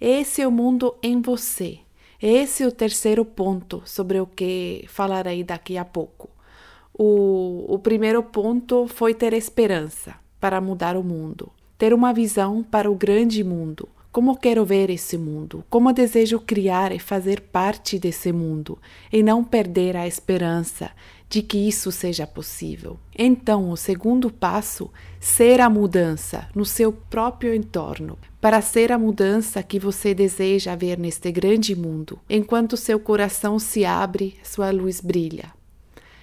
esse 0.00 0.42
é 0.42 0.46
o 0.46 0.52
mundo 0.52 0.94
em 1.02 1.20
você. 1.20 1.78
Esse 2.20 2.62
é 2.62 2.66
o 2.66 2.72
terceiro 2.72 3.24
ponto 3.24 3.82
sobre 3.86 4.20
o 4.20 4.26
que 4.26 4.84
falarei 4.88 5.42
daqui 5.42 5.78
a 5.78 5.84
pouco. 5.84 6.28
O, 6.92 7.64
o 7.68 7.78
primeiro 7.78 8.22
ponto 8.22 8.86
foi 8.86 9.14
ter 9.14 9.32
esperança 9.32 10.14
para 10.40 10.60
mudar 10.60 10.96
o 10.96 11.02
mundo, 11.02 11.50
ter 11.78 11.94
uma 11.94 12.12
visão 12.12 12.62
para 12.62 12.90
o 12.90 12.94
grande 12.94 13.42
mundo. 13.42 13.88
Como 14.14 14.36
quero 14.36 14.64
ver 14.64 14.90
esse 14.90 15.18
mundo? 15.18 15.64
Como 15.68 15.92
desejo 15.92 16.38
criar 16.38 16.92
e 16.92 17.00
fazer 17.00 17.40
parte 17.40 17.98
desse 17.98 18.30
mundo 18.30 18.78
e 19.12 19.24
não 19.24 19.42
perder 19.42 19.96
a 19.96 20.06
esperança 20.06 20.92
de 21.28 21.42
que 21.42 21.58
isso 21.58 21.90
seja 21.90 22.24
possível. 22.24 22.96
Então, 23.18 23.70
o 23.70 23.76
segundo 23.76 24.30
passo, 24.30 24.88
ser 25.18 25.60
a 25.60 25.68
mudança 25.68 26.48
no 26.54 26.64
seu 26.64 26.92
próprio 26.92 27.52
entorno, 27.52 28.16
para 28.40 28.60
ser 28.60 28.92
a 28.92 28.98
mudança 28.98 29.64
que 29.64 29.80
você 29.80 30.14
deseja 30.14 30.76
ver 30.76 30.96
neste 30.96 31.32
grande 31.32 31.74
mundo. 31.74 32.20
Enquanto 32.30 32.76
seu 32.76 33.00
coração 33.00 33.58
se 33.58 33.84
abre, 33.84 34.36
sua 34.44 34.70
luz 34.70 35.00
brilha. 35.00 35.52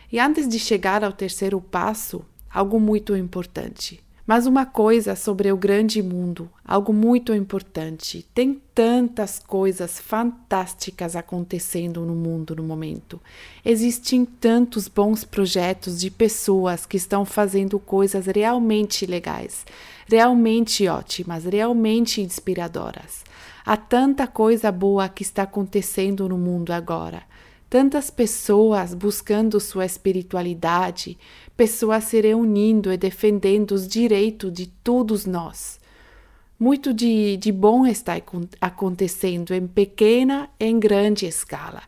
E 0.10 0.18
antes 0.18 0.48
de 0.48 0.60
chegar 0.60 1.04
ao 1.04 1.12
terceiro 1.12 1.60
passo, 1.60 2.24
algo 2.50 2.80
muito 2.80 3.18
importante. 3.18 4.02
Mas 4.26 4.46
uma 4.46 4.66
coisa 4.66 5.16
sobre 5.16 5.52
o 5.52 5.58
grande 5.58 6.02
mundo, 6.02 6.50
algo 6.64 6.94
muito 6.94 7.34
importante. 7.34 8.26
Tem 8.34 8.62
tantas 8.74 9.40
coisas 9.40 10.00
fantásticas 10.00 11.16
acontecendo 11.16 12.06
no 12.06 12.14
mundo 12.14 12.56
no 12.56 12.64
momento. 12.64 13.20
Existem 13.66 14.24
tantos 14.24 14.88
bons 14.88 15.24
projetos 15.24 16.00
de 16.00 16.12
pessoas 16.12 16.86
que 16.86 16.98
estão 16.98 17.26
fazendo 17.26 17.80
coisas 17.80 18.28
realmente 18.28 19.06
legais, 19.08 19.66
realmente 20.08 20.88
ótimas, 20.88 21.46
realmente 21.46 22.22
inspiradoras. 22.22 23.24
Há 23.66 23.76
tanta 23.76 24.28
coisa 24.28 24.72
boa 24.72 25.10
que 25.10 25.24
está 25.24 25.44
acontecendo 25.44 26.30
no 26.30 26.38
mundo 26.38 26.72
agora 26.72 27.31
tantas 27.72 28.10
pessoas 28.10 28.94
buscando 28.94 29.58
sua 29.58 29.86
espiritualidade, 29.86 31.18
pessoas 31.56 32.04
se 32.04 32.20
reunindo 32.20 32.92
e 32.92 32.98
defendendo 32.98 33.72
os 33.72 33.88
direitos 33.88 34.52
de 34.52 34.68
todos 34.68 35.26
nós. 35.26 35.80
Muito 36.60 36.94
de, 36.94 37.38
de 37.38 37.50
bom 37.50 37.88
está 37.88 38.16
acontecendo 38.60 39.54
em 39.54 39.66
pequena 39.66 40.50
e 40.60 40.66
em 40.66 40.78
grande 40.82 41.26
escala. 41.26 41.84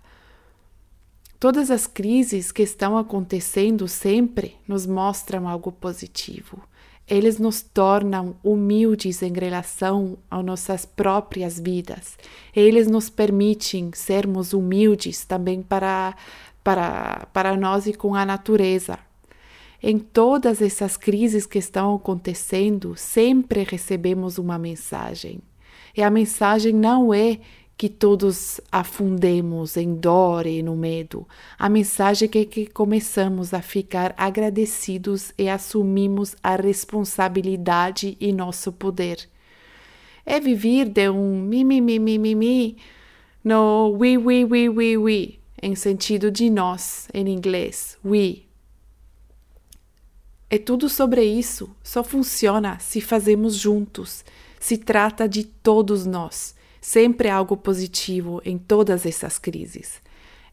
Todas 1.38 1.70
as 1.70 1.86
crises 1.86 2.50
que 2.50 2.64
estão 2.64 2.98
acontecendo 2.98 3.86
sempre 3.86 4.56
nos 4.66 4.86
mostram 4.86 5.50
algo 5.50 5.70
positivo. 5.70 6.64
Eles 7.08 7.38
nos 7.38 7.62
tornam 7.62 8.36
humildes 8.44 9.22
em 9.22 9.34
relação 9.34 10.18
às 10.32 10.44
nossas 10.44 10.86
próprias 10.86 11.60
vidas. 11.60 12.18
Eles 12.56 12.88
nos 12.88 13.10
permitem 13.10 13.92
sermos 13.94 14.54
humildes 14.54 15.26
também 15.26 15.62
para, 15.62 16.16
para, 16.64 17.28
para 17.34 17.58
nós 17.58 17.88
e 17.88 17.94
com 17.94 18.16
a 18.16 18.26
natureza. 18.26 18.98
Em 19.82 20.00
todas 20.00 20.62
essas 20.62 20.96
crises 20.96 21.46
que 21.46 21.60
estão 21.60 21.94
acontecendo, 21.94 22.96
sempre 22.96 23.64
recebemos 23.70 24.38
uma 24.38 24.58
mensagem. 24.58 25.42
E 25.96 26.02
a 26.02 26.10
mensagem 26.10 26.74
não 26.74 27.14
é 27.14 27.40
que 27.84 27.90
todos 27.90 28.62
afundemos 28.72 29.76
em 29.76 29.94
dor 29.94 30.48
e 30.48 30.64
no 30.64 30.74
medo. 30.74 31.28
A 31.60 31.68
mensagem 31.68 32.30
é 32.34 32.46
que 32.46 32.66
começamos 32.66 33.54
a 33.54 33.62
ficar 33.62 34.16
agradecidos 34.16 35.34
e 35.38 35.50
assumimos 35.50 36.34
a 36.42 36.56
responsabilidade 36.56 38.16
e 38.22 38.32
nosso 38.32 38.72
poder. 38.72 39.28
É 40.26 40.40
viver 40.40 40.86
de 40.86 41.10
um 41.10 41.42
mimimi 41.42 42.00
mi, 42.00 42.78
no 43.44 43.90
we, 44.00 44.18
we, 44.18 44.46
we, 44.46 44.70
we, 44.70 44.98
we, 44.98 45.40
em 45.62 45.76
sentido 45.76 46.32
de 46.32 46.50
nós, 46.50 47.10
em 47.14 47.28
inglês, 47.28 47.98
we. 48.06 48.44
É 50.50 50.58
tudo 50.58 50.88
sobre 50.88 51.26
isso. 51.26 51.70
Só 51.84 52.02
funciona 52.02 52.80
se 52.80 53.02
fazemos 53.02 53.56
juntos. 53.56 54.24
Se 54.58 54.78
trata 54.78 55.28
de 55.28 55.44
todos 55.44 56.06
nós. 56.06 56.56
Sempre 56.84 57.30
algo 57.30 57.56
positivo 57.56 58.42
em 58.44 58.58
todas 58.58 59.06
essas 59.06 59.40
crises. 59.40 60.02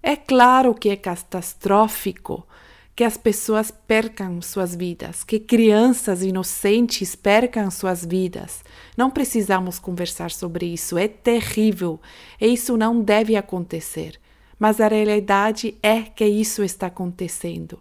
É 0.01 0.15
claro 0.15 0.73
que 0.73 0.89
é 0.89 0.95
catastrófico 0.95 2.47
que 2.95 3.03
as 3.03 3.17
pessoas 3.17 3.73
percam 3.73 4.41
suas 4.41 4.73
vidas, 4.73 5.25
que 5.25 5.41
crianças 5.41 6.23
inocentes 6.23 7.17
percam 7.17 7.69
suas 7.69 8.05
vidas. 8.05 8.63
Não 8.97 9.11
precisamos 9.11 9.81
conversar 9.81 10.31
sobre 10.31 10.67
isso, 10.67 10.97
é 10.97 11.09
terrível 11.09 12.01
e 12.41 12.47
isso 12.47 12.77
não 12.77 13.03
deve 13.03 13.35
acontecer. 13.35 14.21
Mas 14.57 14.81
a 14.81 14.87
realidade 14.87 15.77
é 15.83 16.03
que 16.03 16.25
isso 16.25 16.63
está 16.63 16.87
acontecendo. 16.87 17.81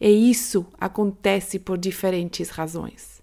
E 0.00 0.30
isso 0.30 0.64
acontece 0.78 1.58
por 1.58 1.76
diferentes 1.76 2.48
razões. 2.48 3.17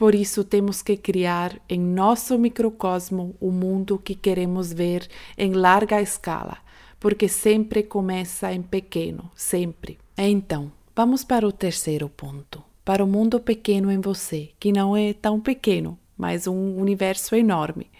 Por 0.00 0.14
isso, 0.14 0.42
temos 0.44 0.80
que 0.80 0.96
criar 0.96 1.60
em 1.68 1.78
nosso 1.78 2.38
microcosmo 2.38 3.36
o 3.38 3.50
mundo 3.50 3.98
que 3.98 4.14
queremos 4.14 4.72
ver 4.72 5.06
em 5.36 5.52
larga 5.52 6.00
escala, 6.00 6.56
porque 6.98 7.28
sempre 7.28 7.82
começa 7.82 8.50
em 8.50 8.62
pequeno, 8.62 9.30
sempre. 9.34 9.98
Então, 10.16 10.72
vamos 10.96 11.22
para 11.22 11.46
o 11.46 11.52
terceiro 11.52 12.08
ponto, 12.08 12.64
para 12.82 13.04
o 13.04 13.06
mundo 13.06 13.38
pequeno 13.38 13.92
em 13.92 14.00
você, 14.00 14.52
que 14.58 14.72
não 14.72 14.96
é 14.96 15.12
tão 15.12 15.38
pequeno, 15.38 15.98
mas 16.16 16.46
um 16.46 16.78
universo 16.78 17.34
enorme. 17.36 17.90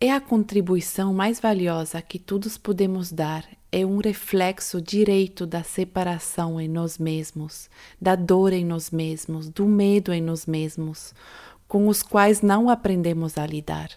É 0.00 0.12
a 0.12 0.20
contribuição 0.20 1.12
mais 1.12 1.40
valiosa 1.40 2.00
que 2.00 2.20
todos 2.20 2.56
podemos 2.56 3.10
dar 3.10 3.44
é 3.78 3.84
um 3.84 3.98
reflexo 3.98 4.80
direito 4.80 5.44
da 5.44 5.62
separação 5.62 6.58
em 6.58 6.66
nós 6.66 6.96
mesmos, 6.96 7.68
da 8.00 8.16
dor 8.16 8.54
em 8.54 8.64
nós 8.64 8.90
mesmos, 8.90 9.50
do 9.50 9.66
medo 9.66 10.14
em 10.14 10.22
nós 10.22 10.46
mesmos, 10.46 11.14
com 11.68 11.86
os 11.86 12.02
quais 12.02 12.40
não 12.40 12.70
aprendemos 12.70 13.36
a 13.36 13.46
lidar. 13.46 13.90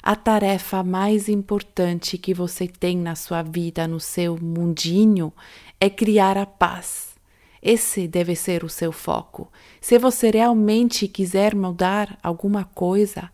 A 0.00 0.14
tarefa 0.14 0.84
mais 0.84 1.28
importante 1.28 2.16
que 2.16 2.32
você 2.32 2.68
tem 2.68 2.96
na 2.96 3.16
sua 3.16 3.42
vida, 3.42 3.88
no 3.88 3.98
seu 3.98 4.38
mundinho, 4.40 5.32
é 5.80 5.90
criar 5.90 6.38
a 6.38 6.46
paz. 6.46 7.16
Esse 7.60 8.06
deve 8.06 8.36
ser 8.36 8.62
o 8.62 8.68
seu 8.68 8.92
foco. 8.92 9.50
Se 9.80 9.98
você 9.98 10.30
realmente 10.30 11.08
quiser 11.08 11.56
mudar 11.56 12.16
alguma 12.22 12.62
coisa, 12.62 13.32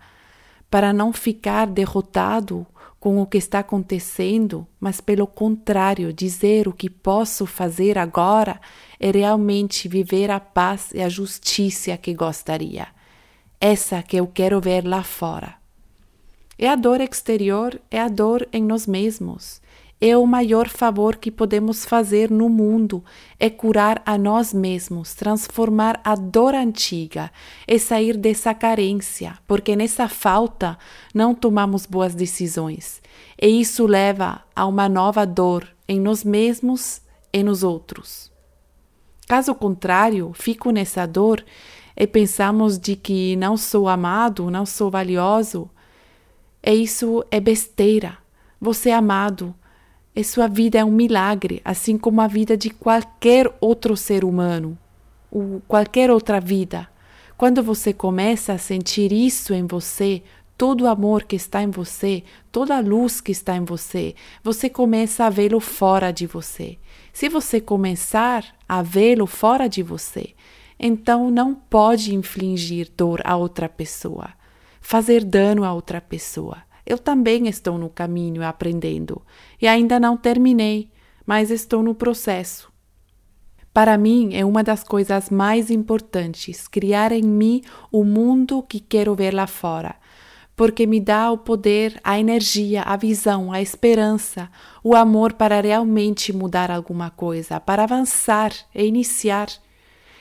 para 0.70 0.94
não 0.94 1.12
ficar 1.12 1.66
derrotado 1.66 2.66
com 3.00 3.20
o 3.22 3.26
que 3.26 3.38
está 3.38 3.60
acontecendo, 3.60 4.66
mas 4.78 5.00
pelo 5.00 5.26
contrário, 5.26 6.12
dizer 6.12 6.68
o 6.68 6.72
que 6.72 6.90
posso 6.90 7.46
fazer 7.46 7.96
agora 7.96 8.60
é 9.00 9.10
realmente 9.10 9.88
viver 9.88 10.30
a 10.30 10.38
paz 10.38 10.90
e 10.92 11.00
a 11.00 11.08
justiça 11.08 11.96
que 11.96 12.12
gostaria. 12.12 12.88
Essa 13.58 14.02
que 14.02 14.16
eu 14.16 14.26
quero 14.26 14.60
ver 14.60 14.86
lá 14.86 15.02
fora. 15.02 15.54
E 16.58 16.66
a 16.66 16.76
dor 16.76 17.00
exterior 17.00 17.80
é 17.90 17.98
a 17.98 18.08
dor 18.08 18.46
em 18.52 18.62
nós 18.62 18.86
mesmos 18.86 19.62
é 20.00 20.16
o 20.16 20.26
maior 20.26 20.68
favor 20.68 21.16
que 21.16 21.30
podemos 21.30 21.84
fazer 21.84 22.30
no 22.30 22.48
mundo, 22.48 23.04
é 23.38 23.50
curar 23.50 24.02
a 24.06 24.16
nós 24.16 24.54
mesmos, 24.54 25.14
transformar 25.14 26.00
a 26.02 26.14
dor 26.14 26.54
antiga 26.54 27.30
e 27.68 27.78
sair 27.78 28.16
dessa 28.16 28.54
carência, 28.54 29.38
porque 29.46 29.76
nessa 29.76 30.08
falta 30.08 30.78
não 31.14 31.34
tomamos 31.34 31.84
boas 31.84 32.14
decisões. 32.14 33.02
E 33.40 33.60
isso 33.60 33.86
leva 33.86 34.42
a 34.56 34.66
uma 34.66 34.88
nova 34.88 35.26
dor 35.26 35.68
em 35.86 36.00
nós 36.00 36.24
mesmos 36.24 37.02
e 37.32 37.42
nos 37.42 37.62
outros. 37.62 38.32
Caso 39.28 39.54
contrário, 39.54 40.32
fico 40.34 40.70
nessa 40.70 41.06
dor 41.06 41.44
e 41.94 42.06
pensamos 42.06 42.78
de 42.78 42.96
que 42.96 43.36
não 43.36 43.56
sou 43.56 43.86
amado, 43.86 44.50
não 44.50 44.64
sou 44.64 44.90
valioso. 44.90 45.70
E 46.62 46.72
isso 46.72 47.22
é 47.30 47.38
besteira. 47.38 48.18
Você 48.60 48.90
é 48.90 48.94
amado, 48.94 49.54
e 50.14 50.24
sua 50.24 50.48
vida 50.48 50.78
é 50.78 50.84
um 50.84 50.90
milagre, 50.90 51.60
assim 51.64 51.96
como 51.96 52.20
a 52.20 52.26
vida 52.26 52.56
de 52.56 52.70
qualquer 52.70 53.52
outro 53.60 53.96
ser 53.96 54.24
humano, 54.24 54.76
ou 55.30 55.62
qualquer 55.68 56.10
outra 56.10 56.40
vida. 56.40 56.88
Quando 57.36 57.62
você 57.62 57.92
começa 57.92 58.52
a 58.52 58.58
sentir 58.58 59.12
isso 59.12 59.54
em 59.54 59.66
você, 59.66 60.22
todo 60.58 60.82
o 60.82 60.88
amor 60.88 61.24
que 61.24 61.36
está 61.36 61.62
em 61.62 61.70
você, 61.70 62.22
toda 62.52 62.76
a 62.76 62.80
luz 62.80 63.20
que 63.20 63.32
está 63.32 63.56
em 63.56 63.64
você, 63.64 64.14
você 64.42 64.68
começa 64.68 65.24
a 65.24 65.30
vê-lo 65.30 65.58
fora 65.58 66.10
de 66.10 66.26
você. 66.26 66.76
Se 67.12 67.28
você 67.28 67.60
começar 67.60 68.44
a 68.68 68.82
vê-lo 68.82 69.26
fora 69.26 69.68
de 69.68 69.82
você, 69.82 70.34
então 70.78 71.30
não 71.30 71.54
pode 71.54 72.14
infligir 72.14 72.90
dor 72.96 73.22
a 73.24 73.36
outra 73.36 73.68
pessoa, 73.68 74.30
fazer 74.80 75.24
dano 75.24 75.64
a 75.64 75.72
outra 75.72 76.00
pessoa. 76.00 76.58
Eu 76.90 76.98
também 76.98 77.46
estou 77.46 77.78
no 77.78 77.88
caminho 77.88 78.44
aprendendo 78.44 79.22
e 79.62 79.68
ainda 79.68 80.00
não 80.00 80.16
terminei, 80.16 80.90
mas 81.24 81.48
estou 81.48 81.84
no 81.84 81.94
processo. 81.94 82.68
Para 83.72 83.96
mim 83.96 84.34
é 84.34 84.44
uma 84.44 84.64
das 84.64 84.82
coisas 84.82 85.30
mais 85.30 85.70
importantes 85.70 86.66
criar 86.66 87.12
em 87.12 87.22
mim 87.22 87.62
o 87.92 88.02
mundo 88.02 88.60
que 88.60 88.80
quero 88.80 89.14
ver 89.14 89.32
lá 89.32 89.46
fora, 89.46 89.94
porque 90.56 90.84
me 90.84 90.98
dá 90.98 91.30
o 91.30 91.38
poder, 91.38 92.00
a 92.02 92.18
energia, 92.18 92.82
a 92.82 92.96
visão, 92.96 93.52
a 93.52 93.62
esperança, 93.62 94.50
o 94.82 94.96
amor 94.96 95.34
para 95.34 95.60
realmente 95.60 96.32
mudar 96.32 96.72
alguma 96.72 97.08
coisa, 97.08 97.60
para 97.60 97.84
avançar 97.84 98.52
e 98.74 98.84
iniciar. 98.84 99.46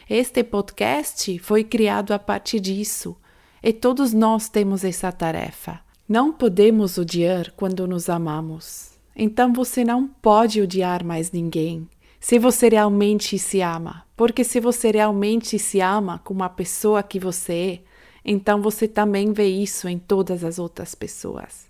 Este 0.08 0.44
podcast 0.44 1.40
foi 1.40 1.64
criado 1.64 2.12
a 2.12 2.20
partir 2.20 2.60
disso 2.60 3.18
e 3.64 3.74
todos 3.74 4.14
nós 4.14 4.50
temos 4.50 4.84
essa 4.84 5.12
tarefa. 5.12 5.88
Não 6.10 6.34
podemos 6.34 6.98
odiar 6.98 7.54
quando 7.56 7.88
nos 7.88 8.10
amamos. 8.10 8.93
Então 9.15 9.54
você 9.54 9.86
não 9.86 10.08
pode 10.08 10.60
odiar 10.60 11.06
mais 11.06 11.32
ninguém. 11.32 11.88
Se 12.19 12.39
você 12.39 12.67
realmente 12.67 13.38
se 13.38 13.62
ama, 13.62 14.04
porque 14.17 14.43
se 14.43 14.60
você 14.60 14.89
realmente 14.89 15.60
se 15.60 15.80
ama 15.80 16.17
como 16.24 16.43
a 16.43 16.50
pessoa 16.50 17.04
que 17.04 17.19
você 17.19 17.54
é, 17.54 17.80
então 18.26 18.60
você 18.60 18.88
também 18.88 19.32
vê 19.32 19.50
isso 19.50 19.88
em 19.88 20.00
todas 20.00 20.43
as 20.43 20.58
outras 20.58 20.95
pessoas. 20.95 21.69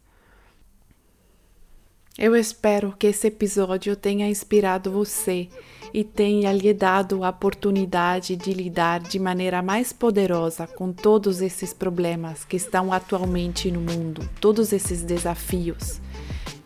Eu 2.21 2.35
espero 2.35 2.93
que 2.99 3.07
esse 3.07 3.27
episódio 3.27 3.95
tenha 3.95 4.27
inspirado 4.27 4.91
você 4.91 5.47
e 5.93 6.03
tenha 6.03 6.51
lhe 6.51 6.73
dado 6.73 7.23
a 7.23 7.29
oportunidade 7.29 8.35
de 8.35 8.51
lidar 8.51 8.99
de 8.99 9.17
maneira 9.17 9.61
mais 9.61 9.93
poderosa 9.93 10.67
com 10.67 10.91
todos 10.91 11.39
esses 11.39 11.71
problemas 11.71 12.43
que 12.43 12.57
estão 12.57 12.91
atualmente 12.91 13.71
no 13.71 13.79
mundo, 13.79 14.29
todos 14.41 14.73
esses 14.73 15.01
desafios, 15.01 16.01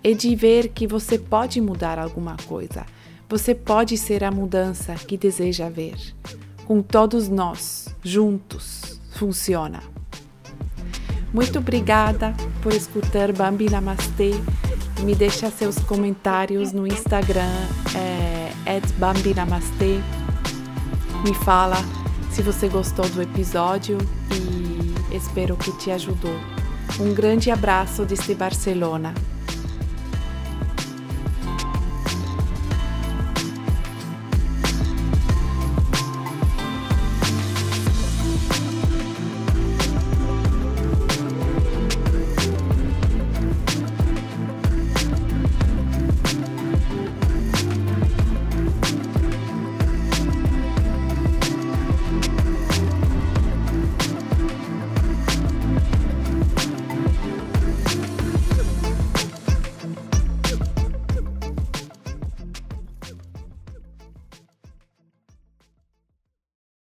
e 0.04 0.16
de 0.16 0.36
ver 0.36 0.70
que 0.70 0.88
você 0.88 1.20
pode 1.20 1.62
mudar 1.62 2.00
alguma 2.00 2.36
coisa. 2.48 2.84
Você 3.30 3.54
pode 3.54 3.96
ser 3.96 4.24
a 4.24 4.32
mudança 4.32 4.96
que 4.96 5.16
deseja 5.16 5.70
ver. 5.70 6.16
Com 6.66 6.82
todos 6.82 7.30
nós, 7.30 7.90
juntos, 8.04 9.00
funciona. 9.12 9.84
Muito 11.32 11.60
obrigada 11.60 12.34
por 12.64 12.74
escutar 12.74 13.32
Bambi 13.32 13.70
Namastê 13.70 14.32
me 15.04 15.14
deixa 15.14 15.52
seus 15.52 15.78
comentários 15.80 16.72
no 16.72 16.88
Instagram, 16.88 17.52
é. 17.96 18.34
Me 21.24 21.34
fala 21.44 21.78
se 22.32 22.42
você 22.42 22.68
gostou 22.68 23.08
do 23.10 23.22
episódio 23.22 23.98
e 24.32 25.16
espero 25.16 25.56
que 25.56 25.72
te 25.78 25.92
ajudou. 25.92 26.36
Um 27.00 27.14
grande 27.14 27.52
abraço 27.52 28.06
desde 28.06 28.34
Barcelona. 28.34 29.14